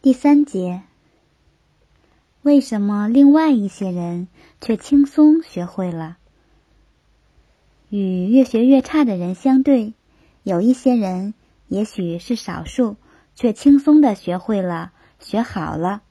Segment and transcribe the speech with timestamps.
[0.00, 0.82] 第三节，
[2.42, 4.28] 为什么另外一些人
[4.60, 6.18] 却轻松学会了？
[7.88, 9.94] 与越学越差的人相对，
[10.44, 11.34] 有一些人
[11.66, 12.94] 也许是少数，
[13.34, 16.02] 却轻松的学会了、学好了。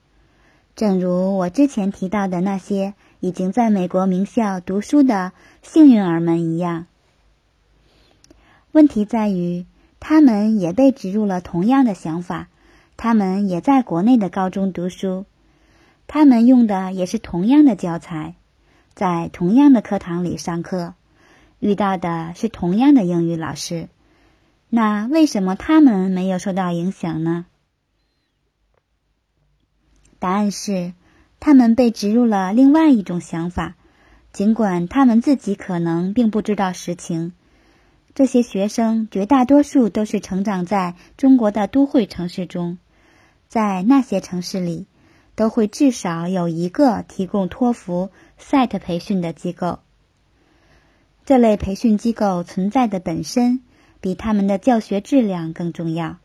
[0.75, 5.31] 正如我之前提到的那些已经在美国名校读书的
[5.61, 6.87] 幸运儿们一样。
[8.73, 9.65] 问题在于，
[10.01, 12.49] 他们也被植入了同样的想法。
[12.97, 15.25] 他们也在国内的高中读书，
[16.07, 18.33] 他们用的也是同样的教材，
[18.95, 20.95] 在同样的课堂里上课，
[21.59, 23.87] 遇到的是同样的英语老师。
[24.69, 27.45] 那为什么他们没有受到影响呢？
[30.17, 30.93] 答案是，
[31.39, 33.75] 他们被植入了另外一种想法，
[34.33, 37.33] 尽管他们自己可能并不知道实情。
[38.15, 42.79] 这些学生绝大多数都是成长在中国的都会城市中。
[43.47, 44.87] 在那些城市里，
[45.35, 49.79] 都会至少有一个提供托福、SAT 培训的机构。
[51.25, 53.61] 这类培训机构存在的本身
[54.01, 56.17] 比他们的教学质量更重要。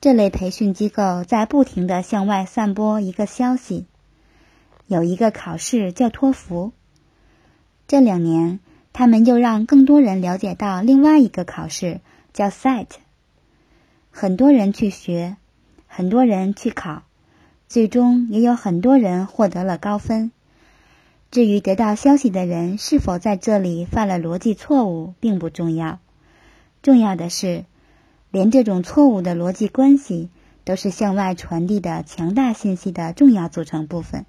[0.00, 3.86] 这类培训机构在不停的向外散播一个消息：
[4.86, 6.72] 有一个考试叫托福。
[7.86, 8.60] 这两年，
[8.92, 12.00] 他们又让更多人了解到另外一个考试
[12.32, 12.86] 叫 SAT。
[14.10, 15.36] 很多人去学。
[15.94, 17.02] 很多人去考，
[17.68, 20.32] 最终也有很多人获得了高分。
[21.30, 26.00] 至于得到消息的人是否在这里犯了逻辑错误，并不重要。
[26.80, 27.66] 重要的是，
[28.30, 30.30] 连这种错误的逻辑关系
[30.64, 34.24] 都是向外传递的强大信息的重要组成部分。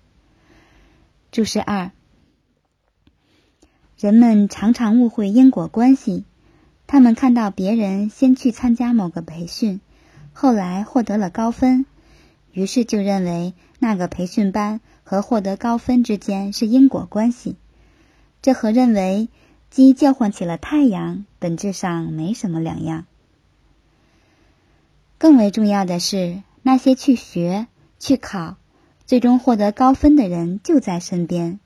[1.32, 1.92] 注释二：
[3.98, 6.26] 人们常常误会因果关系，
[6.88, 9.80] 他们看到别人先去参加某个培训。
[10.34, 11.86] 后来获得了高分，
[12.52, 17.56] 于是就认为那个培训班和获得高分之间是因果关系。
[18.42, 19.30] 这和认为
[19.70, 23.06] 鸡叫唤起了太阳本质上没什么两样。
[25.18, 27.68] 更为重要的是，那些去学、
[28.00, 28.58] 去考、
[29.06, 31.60] 最终获得高分的人就在身边，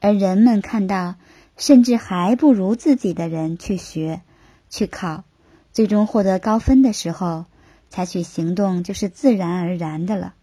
[0.00, 1.16] 而人们看到
[1.56, 4.22] 甚至还不如自己的人去学、
[4.70, 5.24] 去考，
[5.72, 7.44] 最终获得高分的时候。
[7.88, 10.34] 采取行动就是自然而然的了，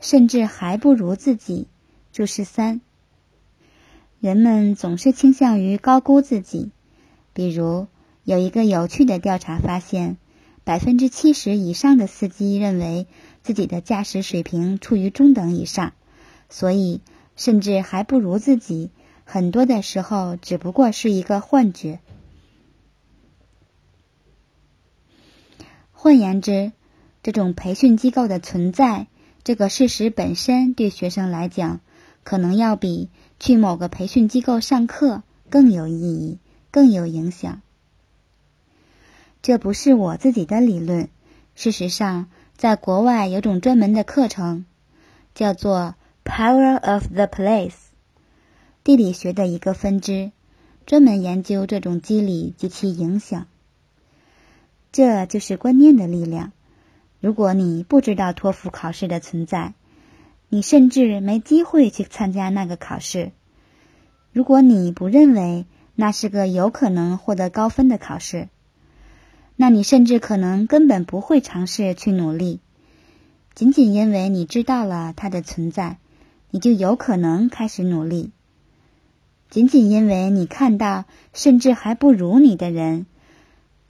[0.00, 1.68] 甚至还不如自己。
[2.12, 2.80] 注释三：
[4.18, 6.72] 人们总是倾向于高估自己。
[7.32, 7.86] 比如，
[8.24, 10.16] 有一个有趣的调查发现，
[10.64, 13.06] 百分之七十以上的司机认为
[13.42, 15.92] 自己的驾驶水平处于中等以上，
[16.48, 17.00] 所以
[17.36, 18.90] 甚至还不如自己。
[19.24, 22.00] 很多的时候，只不过是一个幻觉。
[26.02, 26.72] 换言之，
[27.22, 29.06] 这种培训机构的存在
[29.44, 31.80] 这个事实本身，对学生来讲，
[32.24, 36.38] 可能要比去某个培训机构上课更有意义、
[36.70, 37.60] 更有影响。
[39.42, 41.10] 这不是我自己的理论。
[41.54, 44.64] 事实上，在国外有种专门的课程，
[45.34, 47.74] 叫做 “Power of the Place”，
[48.82, 50.32] 地理学的一个分支，
[50.86, 53.46] 专门研究这种机理及其影响。
[54.92, 56.52] 这就是观念的力量。
[57.20, 59.74] 如果你不知道托福考试的存在，
[60.48, 63.32] 你甚至没机会去参加那个考试。
[64.32, 68.48] 如果你不认为那是个有可能获得高分的考试，
[69.54, 72.60] 那你甚至可能根本不会尝试去努力。
[73.54, 75.98] 仅仅因为你知道了它的存在，
[76.50, 78.32] 你就有可能开始努力。
[79.50, 81.04] 仅仅因为你看到
[81.34, 83.06] 甚至还不如你的人。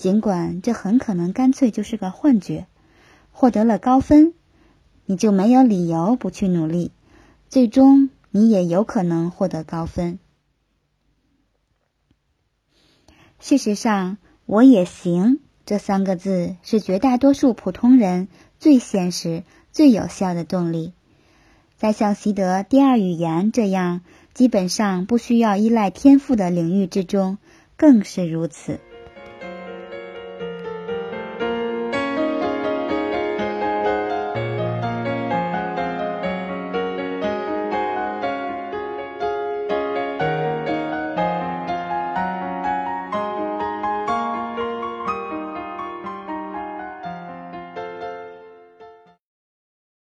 [0.00, 2.66] 尽管这很可能干脆就是个幻觉，
[3.32, 4.32] 获得了高分，
[5.04, 6.90] 你就没有理由不去努力，
[7.50, 10.18] 最终你也有可能获得高分。
[13.40, 14.16] 事实上
[14.46, 20.94] ，“我也行”这三个字是绝大多数普通人最现实、最有效的动力，
[21.76, 24.00] 在像习得第二语言这样
[24.32, 27.36] 基本上不需要依赖天赋的领域之中，
[27.76, 28.80] 更是如此。